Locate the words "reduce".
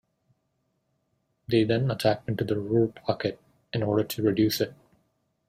4.23-4.59